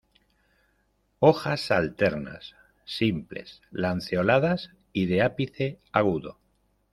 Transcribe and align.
Hojas 1.19 1.69
alternas, 1.69 2.55
simples, 2.85 3.61
lanceoladas 3.69 4.71
y 4.93 5.05
de 5.05 5.21
ápice 5.21 5.79
agudo. 5.91 6.39